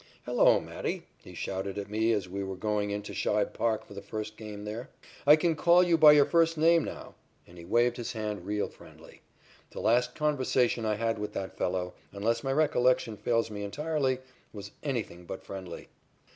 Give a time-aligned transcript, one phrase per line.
[0.25, 4.01] "Hello, Matty," he shouted at me as we were going into Shibe Park for the
[4.01, 4.89] first game there.
[5.27, 7.13] "I can call you by your first name now,"
[7.45, 9.21] and he waved his hand real friendly.
[9.69, 14.17] The last conversation I had with that fellow, unless my recollection fails me entirely,
[14.51, 15.87] was anything but friendly.